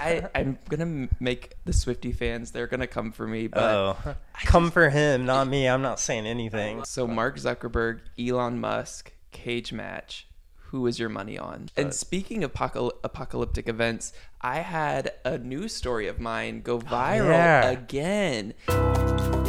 [0.00, 2.50] I, I'm gonna make the Swiftie fans.
[2.50, 5.68] They're gonna come for me, but Oh, come for him, not me.
[5.68, 6.84] I'm not saying anything.
[6.84, 10.26] so Mark Zuckerberg, Elon Musk, cage match.
[10.70, 11.68] Who is your money on?
[11.76, 16.78] And speaking of apocal- apocalyptic events, I had a news story of mine go oh,
[16.78, 17.70] viral yeah.
[17.70, 19.39] again.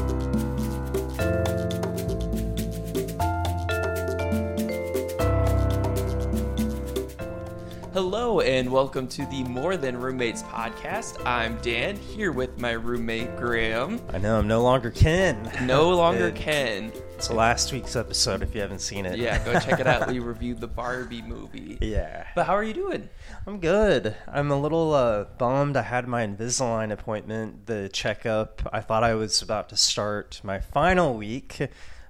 [8.31, 11.21] Hello and welcome to the More Than Roommates podcast.
[11.25, 13.99] I'm Dan here with my roommate Graham.
[14.13, 15.51] I know I'm no longer Ken.
[15.63, 16.93] No longer Ken.
[17.17, 19.19] It's last week's episode if you haven't seen it.
[19.19, 20.07] Yeah, go check it out.
[20.07, 21.77] We reviewed the Barbie movie.
[21.81, 22.25] yeah.
[22.33, 23.09] But how are you doing?
[23.45, 24.15] I'm good.
[24.29, 25.75] I'm a little uh, bummed.
[25.75, 28.61] I had my Invisalign appointment, the checkup.
[28.71, 31.67] I thought I was about to start my final week,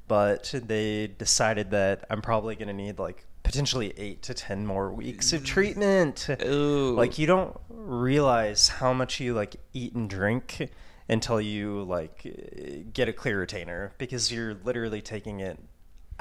[0.07, 4.91] but they decided that I'm probably going to need like potentially eight to ten more
[4.91, 5.45] weeks of mm.
[5.45, 6.29] treatment.
[6.45, 6.93] Ooh.
[6.95, 10.69] Like you don't realize how much you like eat and drink
[11.09, 15.59] until you like get a clear retainer because you're literally taking it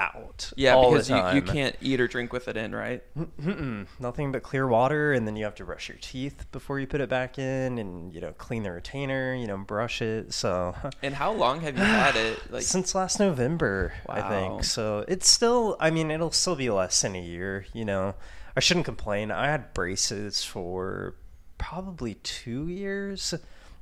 [0.01, 0.51] out.
[0.55, 3.03] yeah, all because the you, you can't eat or drink with it in, right?
[3.17, 6.87] Mm-mm, nothing but clear water, and then you have to brush your teeth before you
[6.87, 10.33] put it back in, and you know clean the retainer, you know brush it.
[10.33, 12.39] So And how long have you had it?
[12.51, 14.63] Like since last November, I think.
[14.63, 17.65] So it's still, I mean, it'll still be less than a year.
[17.73, 18.15] You know,
[18.55, 19.31] I shouldn't complain.
[19.31, 21.15] I had braces for
[21.57, 23.33] probably two years.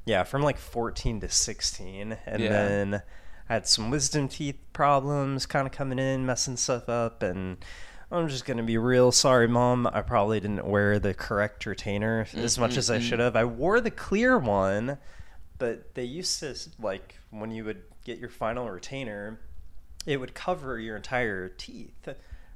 [0.05, 2.49] Yeah, from like 14 to 16, and Yeah.
[2.49, 3.01] then I
[3.49, 7.57] had some wisdom teeth problems kind of coming in, messing stuff up, and
[8.11, 9.87] I'm just gonna be real sorry, mom.
[9.87, 13.35] I probably didn't wear the correct retainer as much as I should have.
[13.35, 14.99] I wore the clear one,
[15.57, 19.39] but they used to like when you would get your final retainer,
[20.05, 22.07] it would cover your entire teeth,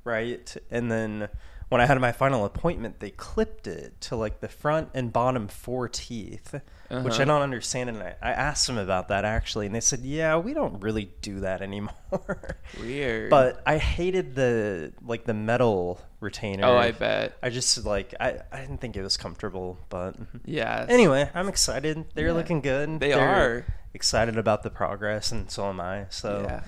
[0.03, 0.55] right?
[0.71, 1.29] And then
[1.73, 5.47] when I had my final appointment, they clipped it to like the front and bottom
[5.47, 7.25] four teeth, which I Uh-huh.
[7.25, 7.89] don't understand.
[7.89, 11.11] And I, I asked them about that actually, and they said, "Yeah, we don't really
[11.21, 11.93] do that anymore."
[12.79, 13.29] weird.
[13.29, 16.65] but I hated the like the metal retainer.
[16.67, 17.37] oh, I bet.
[17.43, 20.85] I just like I, I didn't think it was comfortable, but Yeah.
[20.87, 22.05] anyway, I'm excited.
[22.13, 22.33] They're Yeah.
[22.33, 22.99] looking good.
[22.99, 23.65] They They're are.
[23.93, 26.05] excited about the progress, and so am I.
[26.09, 26.63] So Yeah.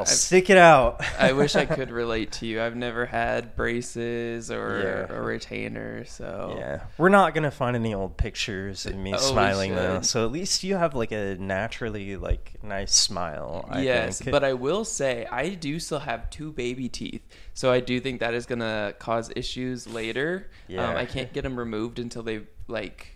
[0.00, 1.04] I'll stick it out.
[1.18, 2.60] I wish I could relate to you.
[2.62, 5.16] I've never had braces or Yeah.
[5.16, 9.74] a retainer, so Yeah, we're not gonna find any old pictures of me Oh, smiling
[9.74, 10.00] though.
[10.02, 13.66] So at least you have like a naturally like nice smile.
[13.70, 14.30] I yes, think.
[14.32, 17.22] but I will say I do still have two baby teeth,
[17.54, 20.48] so I do think that is gonna cause issues later.
[20.68, 20.88] Yeah.
[20.90, 23.08] Um, I can't get them removed until they like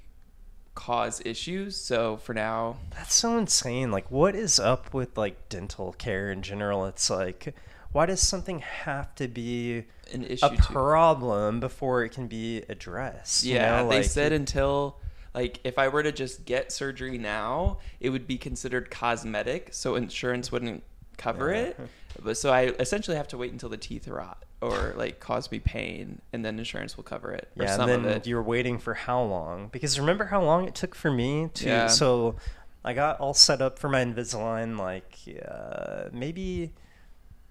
[0.75, 1.77] cause issues.
[1.77, 3.91] So for now, That's so insane.
[3.91, 6.87] Like, what is up with like dental care in general?
[6.87, 7.55] It's like,
[7.93, 10.47] why does something have to be an issue.
[10.47, 13.45] a problem before it can be addressed?
[13.45, 13.89] you Yeah, know?
[13.89, 15.01] they Like, said until
[15.35, 19.95] like if I were to just get surgery now, it would be considered cosmetic, so
[19.95, 20.83] insurance wouldn't
[21.17, 21.61] cover Yeah.
[21.61, 21.81] it.
[22.23, 25.59] But so I essentially have to wait until the teeth rot or like cause me
[25.59, 28.27] pain, and then insurance will cover it or yeah, some and of then it.
[28.27, 29.69] you're waiting for how long?
[29.73, 31.67] Because remember how long it took for me to.
[31.67, 31.87] Yeah.
[31.87, 32.37] So
[32.85, 36.73] I got all set up for my Invisalign like uh, maybe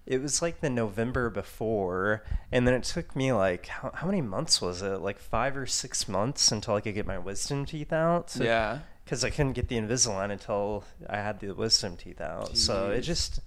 [0.06, 4.20] it was like the November before, and then it took me like how, how many
[4.20, 5.00] months was it?
[5.00, 8.36] Like five or six months until I could get my wisdom teeth out.
[8.38, 12.56] Yeah, because I couldn't get the Invisalign until I had the wisdom teeth out.
[12.56, 13.40] So it just,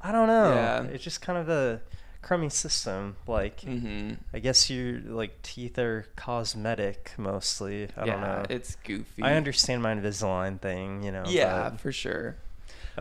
[0.00, 0.52] I don't know.
[0.52, 0.82] Yeah.
[0.84, 1.80] It's just kind of a
[2.22, 3.16] crummy system.
[3.26, 7.88] Like, hmm I guess your like teeth are cosmetic mostly.
[7.96, 8.44] I yeah, don't know.
[8.50, 9.22] it's goofy.
[9.22, 11.24] I understand my Invisalign thing, you know.
[11.26, 12.36] Yeah, but- for sure.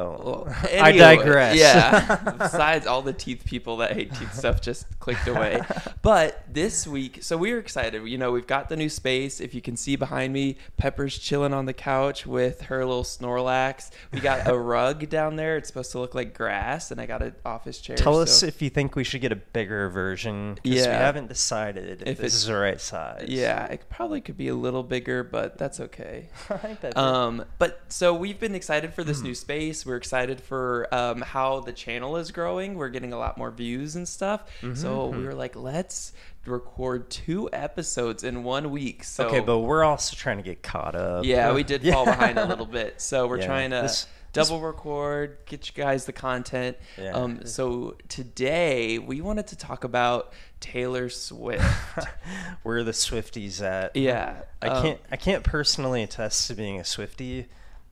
[0.01, 0.47] Oh,
[0.81, 1.57] I digress.
[1.57, 2.15] Yeah.
[2.37, 5.61] Besides all the teeth people that hate teeth stuff just clicked away.
[6.01, 8.07] But this week, so we are excited.
[8.07, 9.41] You know, we've got the new space.
[9.41, 13.91] If you can see behind me, Pepper's chilling on the couch with her little Snorlax.
[14.13, 15.57] We got a rug down there.
[15.57, 17.97] It's supposed to look like grass, and I got an office chair.
[17.97, 20.57] Tell us if you think we should get a bigger version.
[20.63, 23.25] Because we haven't decided if, If this is the right size.
[23.27, 26.29] Yeah, it probably could be a little bigger, but that's okay.
[26.47, 26.97] Hi, Pepper.
[26.97, 29.07] Um, but so we've been excited for Hmm.
[29.09, 29.85] this new space.
[29.89, 32.75] We're excited for um, how the channel is growing.
[32.75, 34.43] We're getting a lot more views and stuff.
[34.61, 34.67] So
[35.09, 35.17] Mm-hmm.
[35.17, 36.13] we were like, let's
[36.45, 39.03] record two episodes in one week.
[39.03, 41.25] So okay, but we're also trying to get caught up.
[41.25, 43.01] yeah, we did fall behind a little bit.
[43.01, 46.77] So we're Yeah, trying to this- double record, get you guys the content.
[46.99, 47.13] Yeah.
[47.13, 51.63] Um, so today we wanted to talk about Taylor Swift.
[52.63, 53.95] Where are the Swifties at?
[53.95, 54.99] yeah, I um, can't.
[55.11, 57.45] I can't personally attest to being a Swiftie.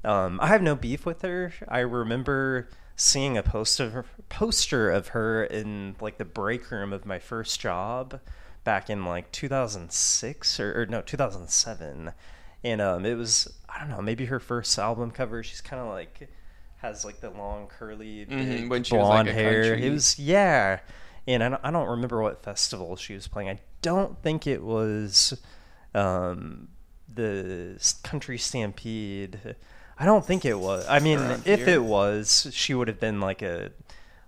[0.04, 1.54] Um, I have no beef with her.
[1.68, 6.94] I remember seeing a post of her, poster of her in like the break room
[6.94, 8.20] of my first job
[8.64, 12.12] back in like 2006 or, or no 2007
[12.64, 15.44] and um, it was I don't know maybe her first album cover.
[15.44, 16.28] She's kind of like
[16.78, 19.64] has like the long curly Mhm, when she was, like, blonde hair.
[19.72, 20.80] country- It was yeah,
[21.28, 23.50] and I don't, I don't remember what festival she was playing.
[23.50, 25.40] I don't think it was
[25.94, 26.68] um,
[27.14, 29.56] the Country Stampede.
[30.00, 30.86] I don't think it was.
[30.88, 31.70] I mean, Around if here?
[31.76, 33.72] it was, she would have been like a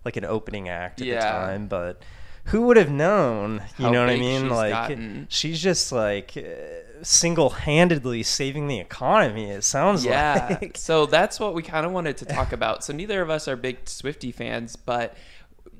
[0.05, 2.01] like an opening act at the time, but
[2.45, 3.61] who would have known?
[3.77, 4.43] You How know what I mean?
[4.43, 5.27] she's like gotten.
[5.29, 9.49] she's just like uh, single-handedly saving the economy.
[9.51, 10.57] It sounds Yeah.
[10.61, 10.77] like.
[10.77, 12.83] so that's what we kind of wanted to talk about.
[12.83, 15.15] So neither of us are big Swiftie fans, but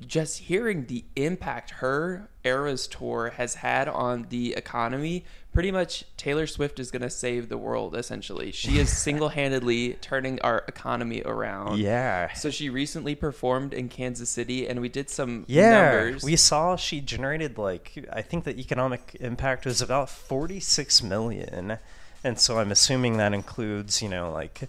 [0.06, 6.46] just hearing the impact her Eras tour has had on the economy, pretty much Taylor
[6.46, 8.52] Swift is going to save the world essentially.
[8.52, 11.78] She is single-handedly turning our economy around.
[11.78, 12.32] Yeah.
[12.34, 15.70] So she recently performed in Kansas City and we did some Yeah,
[16.02, 16.22] numbers.
[16.22, 21.78] we saw she generated like I think the economic impact was about 46 million.
[22.22, 24.68] And so I'm assuming that includes, you know, like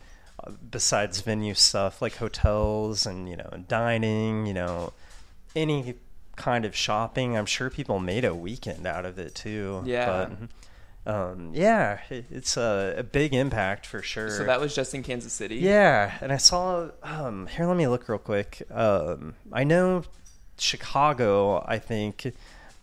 [0.72, 4.94] besides venue stuff like hotels and, you know, dining, you know,
[5.56, 5.96] any
[6.38, 7.38] kind of shopping.
[7.38, 9.84] I'm sure people made a weekend out of it too.
[9.86, 10.06] Yeah.
[10.06, 10.32] But
[11.06, 14.30] um, yeah, it, it's a, a big impact for sure.
[14.30, 15.56] so that was just in Kansas City.
[15.56, 16.90] Yeah, and I saw.
[17.02, 18.62] Um, here, let me look real quick.
[18.70, 20.04] Um, I know
[20.60, 21.64] Chicago.
[21.68, 22.34] I think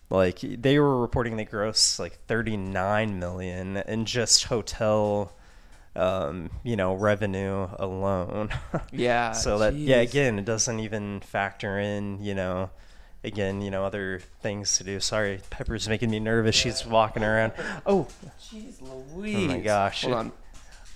[0.09, 5.31] like they were reporting they grossed like thirty nine million in just hotel,
[5.95, 8.49] um, you know, revenue alone.
[8.91, 12.69] Yeah, so that yeah, again, it doesn't even factor in you know.
[13.23, 14.99] Again, you know, other things to do.
[15.01, 16.55] Sorry, Pepper's making me nervous.
[16.55, 17.51] She's walking around.
[17.85, 18.07] Oh,
[18.41, 19.35] Jeez Louise.
[19.35, 20.03] Oh my gosh.
[20.03, 20.31] Hold on.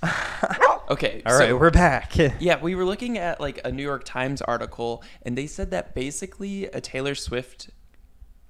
[0.89, 1.21] Okay.
[1.25, 2.13] all right, so- we're back.
[2.39, 5.95] Yeah, we were looking at like a New York Times article, and they said that
[5.95, 7.69] basically a Taylor Swift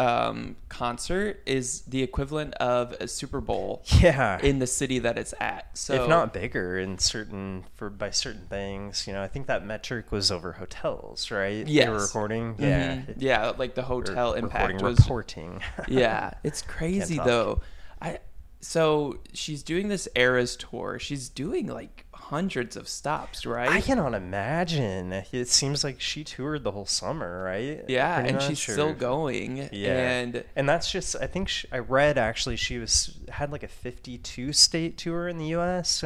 [0.03, 4.39] um, concert is the equivalent of a Super Bowl Yeah.
[4.41, 5.77] in the city that it's at.
[5.77, 9.65] So if not bigger in certain for by certain things you know i think that
[9.65, 12.61] metric was over hotels right they were recording Mhm.
[12.61, 17.61] yeah yeah, like the hotel impact recording, was reporting yeah, it's crazy though.
[18.01, 18.19] I
[18.63, 20.97] so she's doing this Eras tour.
[20.99, 23.69] She's doing like hundreds of stops, right?
[23.69, 28.37] i cannot imagine it seems like she toured the whole summer right yeah, Pretty and
[28.37, 29.69] much, she's still going.
[29.73, 33.61] yeah and and that's just i think sh I read actually she was had like
[33.61, 36.03] a 52 state tour in the us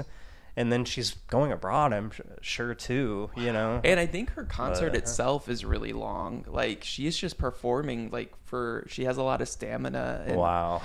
[0.57, 2.11] and then she's going abroad i'm
[2.41, 5.03] sure too you know And I think her concert But- uh-huh.
[5.03, 6.45] itself is really long.
[6.47, 10.23] Like she is just performing like for she has a lot of stamina.
[10.27, 10.81] And wow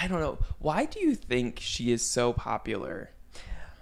[0.00, 0.38] I don't know.
[0.58, 3.10] Why do you think she is so popular?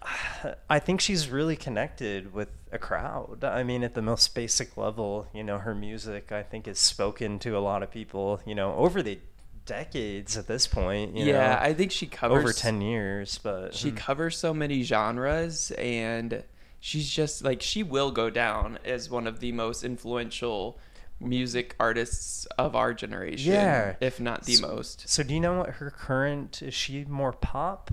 [0.70, 3.44] I think she's really connected with a crowd.
[3.44, 7.38] I mean, at the most basic level, you know, her music I think is spoken
[7.40, 8.40] to a lot of people.
[8.46, 9.18] You know, over the
[9.66, 11.16] decades at this point.
[11.16, 14.54] You yeah, know, I think she covers over ten years, but She mm, covers so
[14.54, 16.44] many genres and
[16.80, 20.78] she's just like she will go down as one of the most influential
[21.20, 23.52] music artists of our generation.
[23.52, 23.96] Yeah.
[24.00, 25.08] If not the So- most.
[25.08, 26.74] So, do you know what her current is?
[26.74, 27.90] She more pop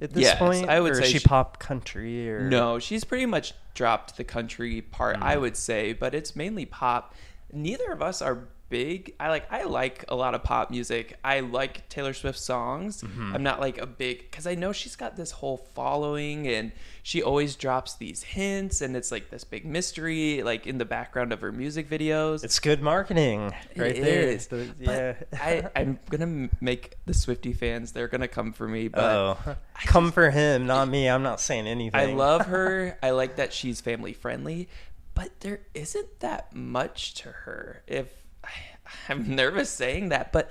[0.00, 2.78] at this Yes, point, I would or say is she she- pop country or No,
[2.78, 5.22] she's pretty much dropped the country part, Mm.
[5.22, 7.14] I would say, but it's mainly pop.
[7.52, 9.14] Neither of us are big.
[9.20, 11.16] I like I like a lot of pop music.
[11.24, 13.02] I like Taylor Swift songs.
[13.02, 13.34] Mm-hmm.
[13.34, 16.72] I'm not like a big cuz I know she's got this whole following and
[17.02, 21.32] she always drops these hints and it's like this big mystery like in the background
[21.32, 22.42] of her music videos.
[22.44, 24.22] It's good marketing, right It there.
[24.22, 24.46] is.
[24.48, 25.14] The- yeah.
[25.40, 27.92] I, I'm gonna make the Swiftie fans.
[27.92, 31.08] They're gonna come for me, but oh, come for him, not me.
[31.08, 32.00] I'm not saying anything.
[32.00, 32.98] I love her.
[33.02, 34.68] I like that she's family friendly,
[35.14, 37.82] but there isn't that much to her.
[37.86, 38.08] If
[39.08, 40.50] I'm nervous saying that, but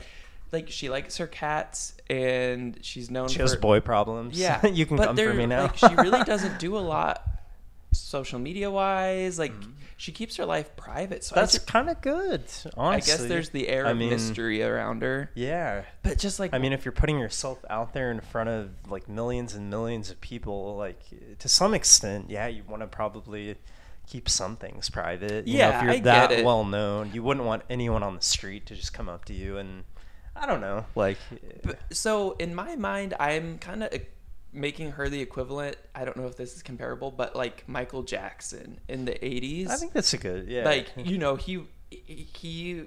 [0.51, 4.39] like she likes her cats and she's known She for has boy problems.
[4.39, 4.65] yeah.
[4.67, 5.63] you can come for me now.
[5.63, 7.21] like she really doesn't do a lot
[7.91, 9.39] social media wise.
[9.39, 9.53] Like
[9.97, 11.23] she keeps her life private.
[11.23, 11.39] So Mm-hmm.
[11.41, 12.43] That's kind of good.
[12.77, 15.31] Honestly, I guess there's the air I of mystery around her.
[15.35, 18.69] Yeah, But just like I mean, if you're putting yourself out there in front of
[18.89, 20.99] like millions and millions of people, like
[21.39, 23.55] to some extent, yeah, you want to probably
[24.07, 25.47] keep some things private.
[25.47, 26.45] You know, Yeah, if you're I get that it.
[26.45, 29.57] well known, you wouldn't want anyone on the street to just come up to you
[29.57, 29.83] and
[30.35, 31.17] I don't know, like
[31.63, 33.89] But, so in my mind, I'm kind of
[34.51, 35.77] making her the equivalent.
[35.93, 39.69] I don't know if this is comparable, but like Michael Jackson in the '80s.
[39.69, 40.65] I think that's a good, yeah.
[40.65, 42.83] like you know he he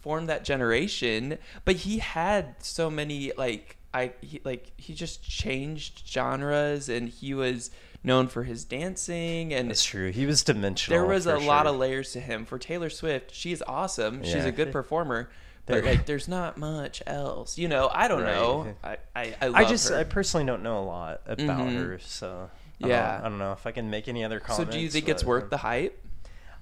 [0.00, 6.02] formed that generation, but he had so many like I he, like he just changed
[6.06, 7.70] genres, and he was
[8.04, 10.10] known for his dancing and that's true.
[10.10, 10.98] He was dimensional.
[10.98, 12.44] there was a lot of layers to him.
[12.44, 14.22] For Taylor Swift, she's awesome.
[14.24, 15.30] She's a good performer,
[15.66, 17.58] but like there's not much else.
[17.58, 18.74] You know, I don't know.
[18.82, 19.96] I I I, love I just her.
[19.98, 21.76] I personally don't know a lot about Mhm.
[21.76, 22.50] her, so
[22.82, 23.12] I Yeah.
[23.18, 24.56] don't, I don't know if I can make any other comments.
[24.70, 25.98] so do you think it's worth the hype?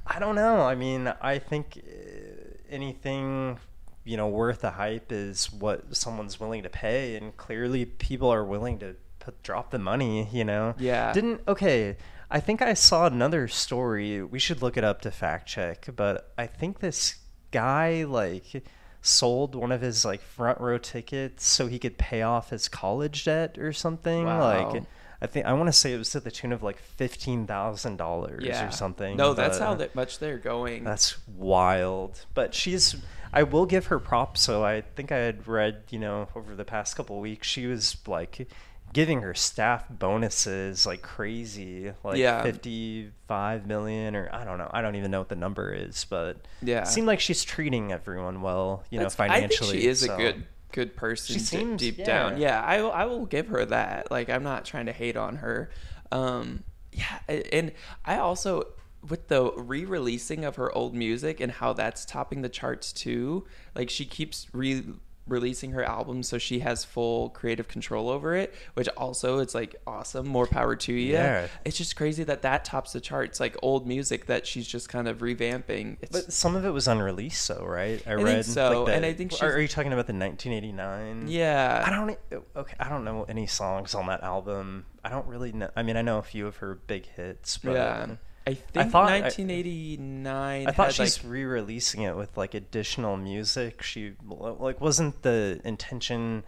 [0.07, 0.63] I don't know.
[0.63, 3.59] I mean, I think uh, anything
[4.05, 8.45] you know worth the hype is what someone's willing to pay, and clearly people are
[8.45, 10.29] willing to put, drop the money.
[10.33, 10.75] You know.
[10.79, 11.13] Yeah.
[11.13, 11.97] Didn't okay.
[12.31, 14.23] I think I saw another story.
[14.23, 17.17] We should look it up to fact check, but I think this
[17.51, 18.65] guy like
[19.03, 23.25] sold one of his like front row tickets so he could pay off his college
[23.25, 24.27] debt or something.
[24.27, 24.71] Wow.
[24.73, 24.83] Like
[25.23, 27.97] I think I want to say it was to the tune of like fifteen thousand
[27.97, 28.69] dollars Yeah.
[28.69, 29.17] or something.
[29.17, 30.85] No, that's how that much they're going.
[30.85, 32.25] that's wild.
[32.35, 32.95] But she's
[33.33, 34.41] I will give her props.
[34.41, 37.67] So I think I had read, you know, over the past couple of weeks, she
[37.67, 38.49] was like
[38.93, 42.43] giving her staff bonuses like crazy, like Yeah.
[42.43, 44.71] 55 million or I don't know.
[44.73, 46.83] I don't even know what the number is, but Yeah.
[46.83, 49.69] it seemed like she's treating everyone well, you know, financially.
[49.69, 52.05] I think she is so- a good good person She seems- deep yeah.
[52.05, 52.41] down.
[52.41, 54.09] Yeah, I will- I will give her that.
[54.11, 55.71] Like I'm not trying to hate on her.
[56.13, 57.73] Um yeah, and
[58.05, 58.65] I also
[59.09, 63.47] with the re-releasing of her old music and how that's topping the charts too.
[63.75, 64.85] Like she keeps re
[65.31, 69.75] releasing her album so she has full creative control over it which also it's like
[69.87, 71.47] awesome more power to you Yeah.
[71.65, 75.09] it's just crazy that that tops the charts like old music that she's just kind
[75.09, 78.03] of revamping it's But some of it was unreleased, so right?
[78.07, 80.13] I, think read so, like, the- and I think Are, are you talking about the
[80.13, 81.29] 1989?
[81.29, 82.19] yeah I don't
[82.57, 82.75] okay.
[82.79, 84.87] I don't know any songs on that album.
[85.05, 85.71] I don't really know.
[85.77, 88.07] I mean, I know a few of her big hits, but yeah
[88.47, 90.67] I think thought I- 1989.
[90.67, 93.83] I thought had, she's like, re-releasing it with like additional music.
[93.83, 96.45] She like wasn't the intention.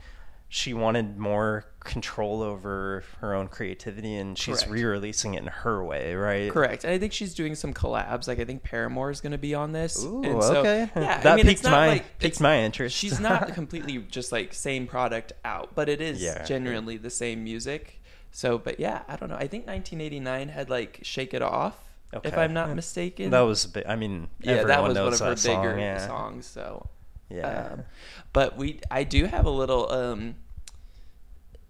[0.48, 4.70] She wanted more control over her own creativity, and she's Correct.
[4.70, 6.50] re-releasing it in her way, right?
[6.52, 6.84] correct.
[6.84, 8.28] And I think she's doing some collabs.
[8.28, 10.04] Like I think Paramore is going to be on this.
[10.04, 10.90] Ooh, and so, okay.
[10.94, 12.94] Yeah, that I mean, piqued my like piqued my interest.
[12.96, 16.44] She's not completely just like same product out, but it is Yeah.
[16.44, 18.01] genuinely the same music.
[18.32, 19.36] So, but yeah, I don't know.
[19.36, 21.78] I think 1989 had like "Shake It Off,"
[22.24, 23.30] if I'm not mistaken.
[23.30, 23.68] that was.
[23.76, 26.06] a I mean, yeah, that was one of her that song, bigger yeah.
[26.06, 26.46] songs.
[26.46, 26.88] So
[27.28, 27.68] Yeah.
[27.72, 27.84] Um,
[28.32, 30.36] but we, I do have a little um,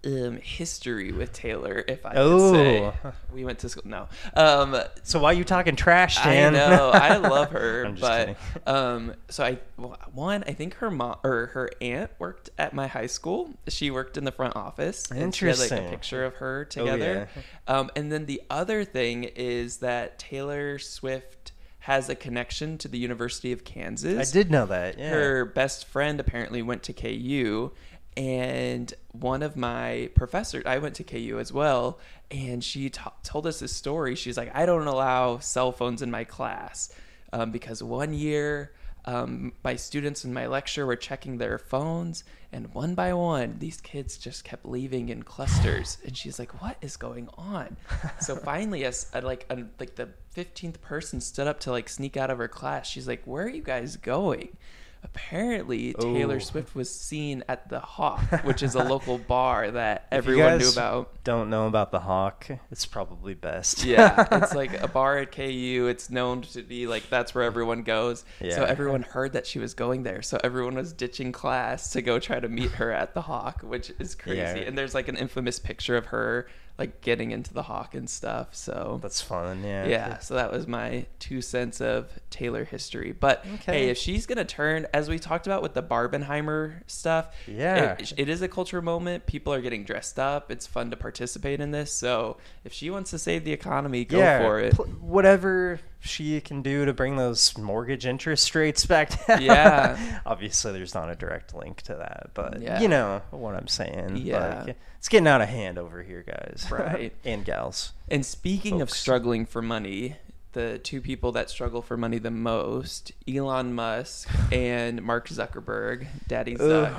[0.05, 2.79] um, history with Taylor, if I could say.
[2.83, 3.13] Oh.
[3.33, 3.83] We went to school.
[3.85, 4.07] No.
[4.35, 6.91] Um, so why are you talking trash, I know.
[6.93, 8.35] I love her, I'm just but kidding.
[8.67, 12.87] um, so I well, one, I think her mom or her aunt worked at my
[12.87, 13.51] high school.
[13.67, 15.09] She worked in the front office.
[15.11, 15.89] And she had like a Interesting.
[15.89, 16.91] picture of her together.
[16.91, 17.29] Oh, together.
[17.67, 22.97] Um, and then the other thing is that Taylor Swift has a connection to the
[22.97, 24.97] University of Kansas I did know that.
[24.97, 25.09] Yeah.
[25.09, 27.71] her best friend apparently went to KU
[28.15, 33.47] and one of my professors I went to KU as well and she t- told
[33.47, 34.15] us this story.
[34.15, 36.93] She's like I don't allow cell phones in my class
[37.31, 38.71] um, because one year
[39.05, 43.81] um, my students in my lecture were checking their phones and one by one these
[43.81, 45.97] kids just kept leaving in clusters.
[46.05, 47.77] And she's like what is going on?
[48.19, 52.29] So finally as like uh, like the 15th person stood up to like sneak out
[52.29, 52.87] of her class.
[52.87, 54.55] She's like where are you guys going
[55.03, 56.39] apparently Taylor.
[56.39, 60.57] Swift was seen at the Hawk, which is a local bar that If you everyone
[60.57, 61.23] knew guys about.
[61.23, 62.47] Don't know about the Hawk.
[62.71, 63.83] It's probably best.
[63.83, 65.87] Yeah, it's like a bar at KU.
[65.89, 68.25] It's known to be like that's where everyone goes.
[68.39, 68.65] So Yeah.
[68.65, 70.21] everyone heard that she was going there.
[70.21, 73.91] So everyone was ditching class to go try to meet her at the Hawk, which
[73.99, 74.37] is crazy.
[74.39, 74.55] Yeah.
[74.55, 78.55] And there's like an infamous picture of her like getting into the Hawk and stuff.
[78.55, 79.63] So That's fun.
[79.63, 79.85] Yeah.
[79.85, 83.11] yeah, so that was my two cents of Taylor history.
[83.11, 83.71] But Okay.
[83.85, 87.93] hey, if she's gonna turn, as we talked about with the Barbenheimer stuff, Yeah.
[87.99, 89.27] it, it is a culture moment.
[89.27, 90.51] People are getting dressed up.
[90.51, 91.93] It's fun to participate in this.
[91.93, 94.73] So if she wants to save the economy, go yeah, for it.
[94.73, 99.41] pl- whatever she can do to bring those mortgage interest rates back down.
[99.41, 100.19] Yeah.
[100.25, 102.81] Obviously, there's not a direct link to that, but Yeah.
[102.81, 104.17] you know what I'm saying.
[104.17, 104.63] Yeah.
[104.65, 106.67] Like, it's getting out of hand over here, guys.
[106.69, 107.13] Right.
[107.25, 107.93] and gals.
[108.09, 110.17] And speaking of struggling for money,
[110.53, 116.55] the two people that struggle for money the most, Elon Musk and Mark Zuckerberg, Daddy
[116.55, 116.95] Zuck.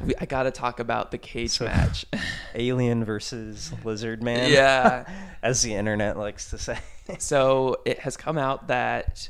[0.00, 2.04] We, I got to talk about the cage So- match.
[2.54, 4.50] Alien versus lizard man.
[4.50, 5.08] Yeah.
[5.42, 6.78] As the internet likes to say.
[7.18, 9.28] So it has come out that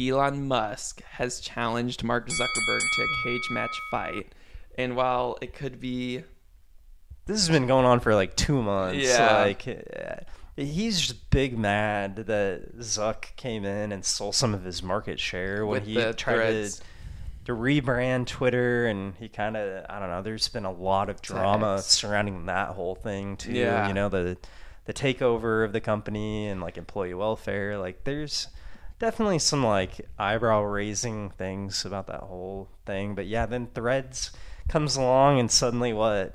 [0.00, 4.32] Elon Musk has challenged Mark Zuckerberg to a cage match fight.
[4.76, 6.22] And while it could be
[7.26, 9.02] this has been going on for like two months.
[9.02, 9.38] Yeah.
[9.38, 10.16] Like, uh,
[10.56, 15.64] he's just big mad that Zuck came in and stole some of his market share
[15.66, 16.78] when With he the tried threads.
[16.78, 16.84] to
[17.46, 20.22] to rebrand Twitter, and he kind of I don't know.
[20.22, 23.52] There's been a lot of drama surrounding that whole thing too.
[23.52, 23.86] Yeah.
[23.88, 24.36] You know the
[24.86, 27.76] the takeover of the company and like employee welfare.
[27.78, 28.48] Like there's
[28.98, 33.14] definitely some like eyebrow raising things about that whole thing.
[33.14, 34.30] But yeah, then Threads
[34.68, 36.34] comes along and suddenly what?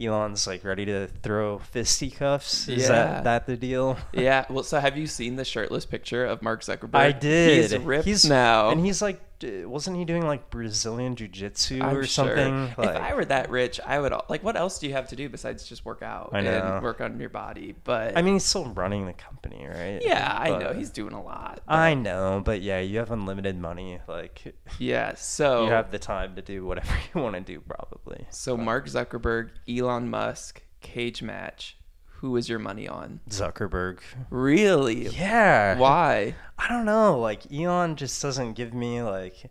[0.00, 2.68] Elon's like ready to throw fisticuffs.
[2.68, 2.88] Is Yeah.
[2.88, 3.96] that that the deal?
[4.12, 4.44] Yeah.
[4.50, 6.94] Well, so have you seen the shirtless picture of Mark Zuckerberg?
[6.94, 7.70] I did.
[7.70, 8.70] He's ripped now.
[8.70, 12.06] and he's like, wasn't he doing like Brazilian jiu-jitsu or sure.
[12.06, 12.68] something?
[12.78, 14.42] if I were that rich, I would like.
[14.42, 16.50] What else do you have to do besides just work out I know.
[16.50, 17.74] and work on your body?
[17.84, 20.00] But I mean, he's still running the company, right?
[20.02, 21.60] yeah, I know he's doing a lot.
[21.66, 23.98] I know, but yeah, you have unlimited money.
[24.08, 25.14] Like, Yeah.
[25.14, 28.26] So you have the time to do whatever you want to do, probably.
[28.30, 31.76] so Mark Zuckerberg, Elon Musk, cage match.
[32.20, 33.20] Who is your money on?
[33.30, 34.00] Zuckerberg.
[34.28, 35.06] Really?
[35.06, 35.78] Yeah.
[35.78, 36.34] Why?
[36.58, 37.18] I don't know.
[37.18, 39.50] Like Elon just doesn't give me like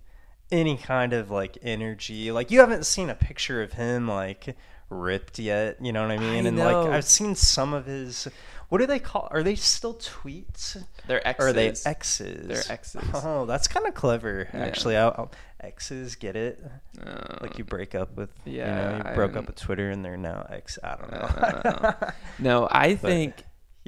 [0.52, 2.32] any kind of like energy.
[2.32, 4.56] Like you haven't seen a picture of him like
[4.90, 5.78] ripped yet.
[5.82, 6.46] You know what I mean?
[6.46, 6.84] I and know.
[6.84, 8.28] like I've seen some of his.
[8.70, 9.30] What do they call?
[9.32, 10.76] Are they still tweets?
[11.08, 11.48] They're Or exes.
[11.50, 12.48] are they X's?
[12.48, 13.02] They're X's.
[13.14, 14.50] Oh, that's kind of clever.
[14.54, 14.60] Yeah.
[14.60, 16.62] Actually, I'll, I'll, X's get it.
[17.02, 18.30] Uh, Like you break up with.
[18.44, 20.78] yeah, You know, you broke I'm- up with Twitter and they're now X.
[20.84, 21.18] I don't know.
[21.18, 23.36] Uh, no, I think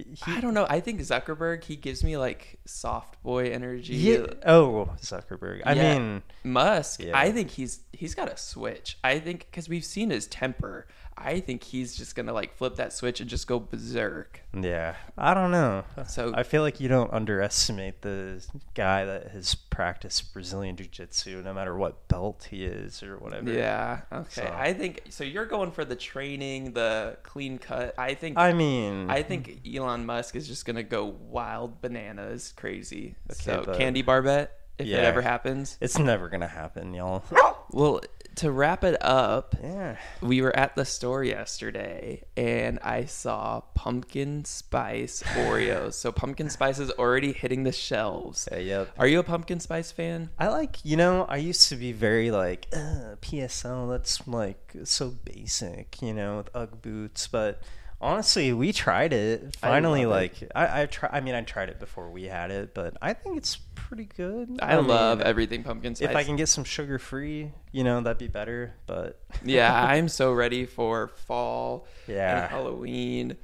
[0.03, 0.65] He- I don't know.
[0.69, 3.95] I think Zuckerberg he gives me like soft boy energy.
[3.95, 4.25] Yeah.
[4.45, 5.61] Oh, Zuckerberg.
[5.65, 5.97] I Yeah.
[5.99, 7.17] mean, Musk, Yeah.
[7.17, 8.97] I think he's he's got a switch.
[9.03, 10.87] I think because we've seen his temper.
[11.21, 14.41] I think he's just gonna like flip that switch and just go berserk.
[14.59, 14.95] yeah.
[15.17, 15.83] I don't know.
[16.07, 21.41] So I feel like you don't underestimate the guy that has practiced Brazilian Jiu Jitsu,
[21.43, 23.51] no matter what belt he is or whatever.
[23.51, 24.41] yeah, okay.
[24.43, 25.23] So- I think so.
[25.23, 27.93] You're going for the training, the clean cut.
[27.97, 33.15] I think I mean, I think Elon Musk is just gonna go wild bananas, crazy.
[33.31, 34.99] Okay, so candy bar bet if Yeah.
[34.99, 35.77] it ever happens.
[35.81, 37.23] it's never going to happen, y'all.
[37.71, 37.99] Well,
[38.39, 39.97] to wrap it up, yeah.
[40.21, 45.95] we were at the store yesterday and I saw pumpkin spice Oreos.
[45.95, 48.47] so pumpkin spice is already hitting the shelves.
[48.49, 48.91] Yeah, yep.
[48.97, 50.29] Are you a pumpkin spice fan?
[50.39, 55.15] I like, you know, I used to be very like, uh, PSL, that's like so
[55.25, 57.27] basic, you know, with Ugg boots.
[57.27, 57.61] But
[58.01, 59.57] honestly, we tried it.
[59.61, 60.07] I Finally, it.
[60.07, 61.09] like, I, I try.
[61.11, 64.59] I mean, I tried it before we had it, but I think it's pretty good.
[64.61, 66.09] I, love mean, everything pumpkin spice.
[66.09, 68.73] If I can get some sugar free, you know, that'd be better.
[68.85, 72.47] But yeah, I'm so ready for fall Yeah.
[72.47, 73.37] Halloween.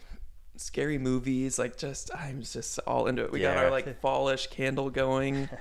[0.58, 3.32] Scary movies, like just I'm just all into it.
[3.32, 5.50] We got our like fallish candle going.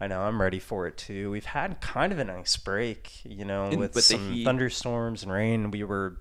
[0.00, 1.30] I know I'm ready for it too.
[1.30, 5.32] We've had kind of a nice break, you know, In- with, with some thunderstorms and
[5.32, 5.70] rain.
[5.70, 6.16] We were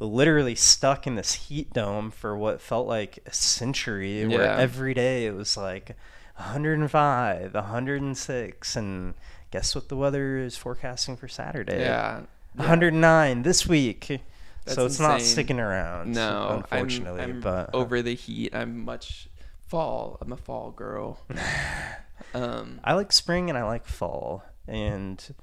[0.00, 4.56] literally stuck in this heat dome for what felt like a century, where Yeah.
[4.58, 5.94] every day it was like
[6.36, 9.14] 105, 106, and
[9.50, 11.80] guess what the weather is forecasting for Saturday?
[11.80, 12.22] Yeah.
[12.56, 14.20] 109 this week.
[14.64, 17.22] That's so it's not sticking around, No, unfortunately.
[17.22, 18.54] I'm, I'm but over the heat.
[18.54, 19.28] I'm much
[19.68, 20.18] fall.
[20.20, 21.18] I'm a fall girl.
[22.34, 25.34] um, I like spring and I like fall, and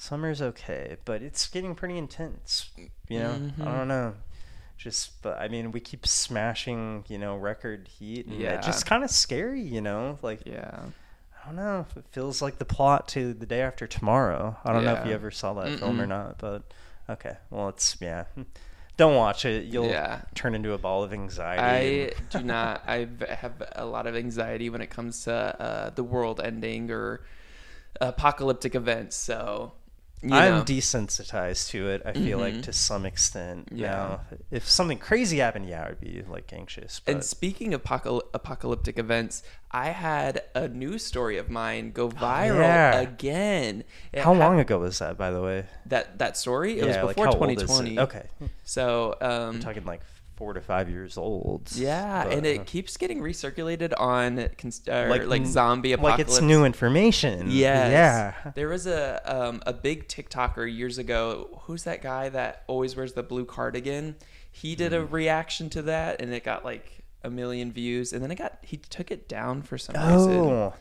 [0.00, 2.70] summer's okay, but it's getting pretty intense.
[3.08, 3.66] You know, Mhm.
[3.66, 4.14] I don't know.
[4.78, 8.54] Just, but I mean, we keep smashing, you know, record heat, and Yeah.
[8.54, 10.18] it's just kind of scary, you know.
[10.22, 10.78] Like, yeah.
[11.42, 11.86] I don't know.
[11.96, 14.56] It feels like the plot to the day after tomorrow.
[14.64, 16.62] I don't know if you ever saw that film or not, but
[17.10, 17.36] okay.
[17.50, 18.24] Well, it's yeah.
[18.96, 19.64] Don't watch it.
[19.66, 20.22] You'll Yeah.
[20.34, 22.10] turn into a ball of anxiety.
[22.10, 22.82] I do not.
[22.86, 27.20] I have a lot of anxiety when it comes to uh, the world ending or
[28.00, 29.16] apocalyptic events.
[29.16, 29.72] So,
[30.22, 30.62] you I'm know.
[30.64, 32.02] desensitized to it.
[32.04, 32.62] I feel like Mhm.
[32.64, 33.68] to some extent.
[33.72, 33.90] Yeah.
[33.90, 37.00] Now, if something crazy happened, yeah, I'd be like anxious.
[37.04, 42.08] But And speaking of apocal- apocalyptic events, I had a news story of mine go
[42.08, 43.00] viral Oh, yeah.
[43.00, 43.84] again.
[44.12, 45.64] It how long ago was that, by the way?
[45.86, 46.72] that that story?
[46.72, 47.66] It yeah, was before like how old is it?
[47.66, 47.98] 2020.
[48.00, 48.26] Okay,
[48.64, 50.02] So, um, I'm talking like
[50.40, 51.70] four to five years old.
[51.74, 56.30] yeah, but, and uh, it keeps getting recirculated on cons- like, Like- zombie apocalypse.
[56.32, 57.50] like it's new information.
[57.50, 57.90] Yes.
[58.44, 58.52] Yeah.
[58.54, 61.60] There was a um, a big TikToker years ago.
[61.64, 64.16] Who's that guy that always wears the blue cardigan?
[64.50, 64.98] He did Hmm.
[64.98, 68.14] a reaction to that, and it got like a million views.
[68.14, 70.32] And then it got he took it down for some reason.
[70.40, 70.72] Oh,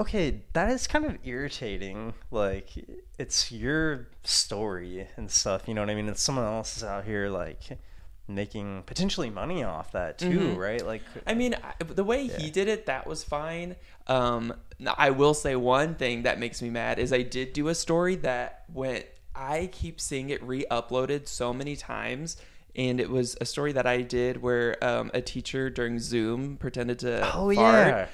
[0.00, 0.40] okay.
[0.54, 2.14] That is kind of irritating.
[2.32, 2.70] Like,
[3.16, 5.68] it's your story and stuff.
[5.68, 6.08] You know what I mean?
[6.08, 7.78] And someone else is out here like
[8.26, 10.56] making potentially money off that too, Mhm.
[10.56, 10.84] right?
[10.84, 13.76] Like, I mean, I- the way he did it, that was fine.
[14.06, 14.54] Um,
[14.96, 18.16] I will say one thing that makes me mad is I did do a story
[18.16, 19.06] that went.
[19.34, 22.36] I keep seeing it re-uploaded so many times,
[22.76, 27.00] and it was a story that I did where um, a teacher during Zoom pretended
[27.00, 27.56] to oh fart.
[27.56, 28.06] yeah.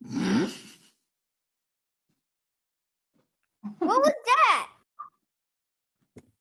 [3.78, 4.66] What was that?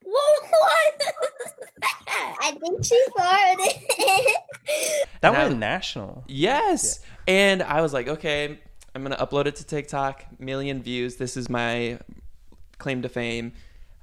[0.03, 2.35] What was that?
[2.41, 4.33] I think she farted.
[5.21, 6.23] That And I- went national.
[6.27, 6.99] Yes.
[7.27, 8.59] And I was like, okay,
[8.95, 11.15] I'm going to upload it to TikTok, million views.
[11.17, 11.99] This is my
[12.77, 13.53] claim to fame.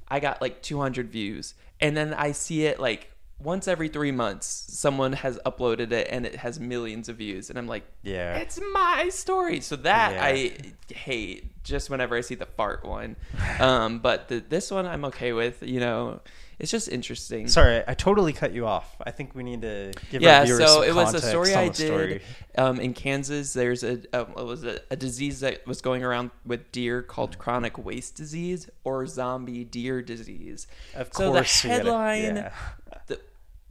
[0.08, 1.54] I got like 200 views.
[1.80, 6.24] And then I see it like once every three months, someone has uploaded it and
[6.24, 7.50] it has millions of views.
[7.50, 8.36] And I'm like, Yeah.
[8.36, 9.60] it's my story.
[9.60, 10.24] So that Yeah.
[10.24, 13.16] I hate just whenever I see the fart one.
[13.60, 15.62] Um, but the, this one I'm okay with.
[15.62, 16.20] You know,
[16.58, 17.48] it's just interesting.
[17.48, 18.96] Sorry, I totally cut you off.
[19.04, 21.68] I think we need to give yeah, our viewers so it was a story I
[21.68, 22.08] the story.
[22.08, 22.22] did
[22.56, 23.52] um, in Kansas.
[23.52, 27.38] There's a um, it was a, a disease that was going around with deer called
[27.38, 30.66] chronic waste disease or zombie deer disease.
[30.94, 32.52] Of so course, the gotta- headline, yeah.
[33.06, 33.20] the,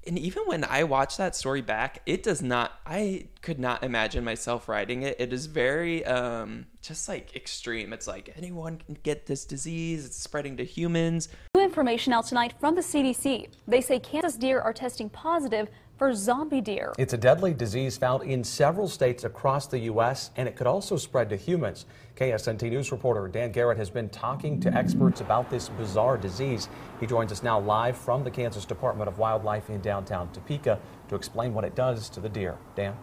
[0.07, 2.73] and even when I watched that story back, it does not.
[2.85, 5.15] I could not imagine myself writing it.
[5.19, 7.93] It is very um, just like extreme.
[7.93, 10.05] It's like anyone can get this disease.
[10.05, 11.29] It's spreading to humans.
[11.75, 13.49] Information out tonight from the CDC.
[13.67, 16.93] They say Kansas deer are testing positive for zombie deer.
[16.97, 20.95] It's a deadly disease found in several states across the U.S., and it could also
[20.95, 21.85] spread to humans.
[22.15, 26.69] KSNT News reporter Dan Garrett has been talking to experts about this bizarre disease.
[27.01, 31.15] He joins us now live from the Kansas Department of Wildlife in downtown Topeka to
[31.15, 32.57] explain what it does to the deer.
[32.77, 32.95] Dan?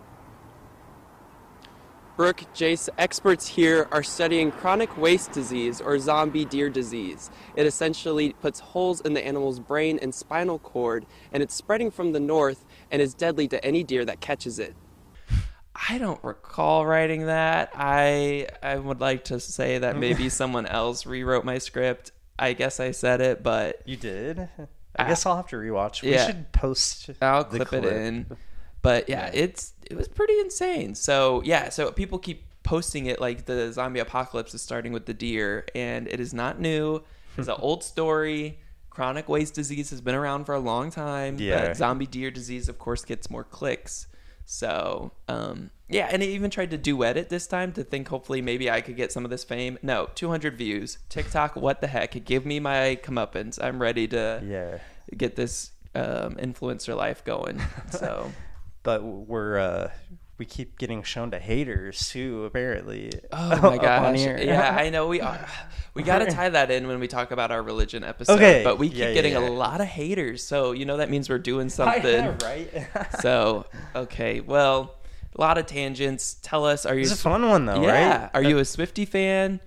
[2.16, 7.30] Brooke, Jace, experts here are studying chronic waste disease or zombie deer disease.
[7.56, 12.12] It essentially puts holes in the animal's brain and spinal cord, and it's spreading from
[12.12, 14.74] the north and is deadly to any deer that catches it.
[15.88, 17.70] I don't recall writing that.
[17.74, 22.12] I I would like to say that maybe someone else rewrote my script.
[22.38, 24.38] I guess I said it, but You did?
[24.38, 24.46] I
[24.98, 25.08] Ah.
[25.08, 26.02] guess I'll have to rewatch.
[26.02, 26.26] We Yeah.
[26.26, 27.08] should post.
[27.22, 28.26] I'll the clip, it in.
[28.82, 30.94] But yeah, it's it was pretty insane.
[30.94, 35.14] So yeah, so people keep posting it like the zombie apocalypse is starting with the
[35.14, 37.02] deer, and it is not new.
[37.36, 38.58] It's an old story.
[38.90, 41.36] Chronic waste disease has been around for a long time.
[41.38, 41.68] Yeah.
[41.68, 44.06] But zombie deer disease, of course, gets more clicks.
[44.44, 48.42] So um, yeah, and it even tried to duet it this time to think hopefully
[48.42, 49.78] maybe I could get some of this fame.
[49.82, 50.98] No, 200 views.
[51.08, 52.22] TikTok, what the heck?
[52.24, 53.62] Give me my comeuppance.
[53.62, 54.78] I'm ready to Yeah.
[55.16, 57.60] get this um, influencer life going.
[57.90, 58.30] So
[58.82, 59.90] But we're, uh,
[60.42, 63.12] we keep getting shown to haters too, apparently.
[63.30, 65.46] oh my gosh, yeah, I know we are.
[65.94, 68.34] We got to tie that in when we talk about our religion episode.
[68.34, 69.48] Okay, but we keep yeah, yeah, getting yeah.
[69.48, 72.24] a lot of haters, so you know that means we're doing something.
[72.24, 72.88] know, right?
[73.20, 74.96] so okay, well,
[75.36, 76.34] a lot of tangents.
[76.42, 77.02] Tell us, are you?
[77.02, 78.30] It's a fun one though, yeah, right?
[78.34, 79.60] are you a Swiftie fan?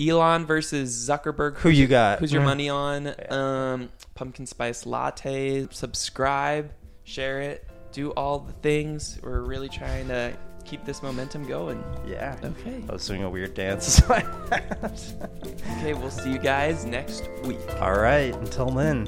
[0.00, 1.56] Elon versus Zuckerberg.
[1.56, 2.18] Who you got?
[2.20, 3.14] Who's your money on?
[3.32, 5.68] Um, pumpkin spice latte.
[5.70, 6.70] Subscribe,
[7.04, 7.67] share it,
[7.98, 9.18] do all the things.
[9.24, 10.32] We're really trying to
[10.64, 11.82] keep this momentum going.
[12.06, 12.38] Yeah.
[12.44, 12.84] Okay.
[12.88, 14.00] I was doing a weird dance.
[15.78, 17.60] Okay, we'll see you guys next week.
[17.80, 18.34] All right.
[18.34, 19.06] Until then.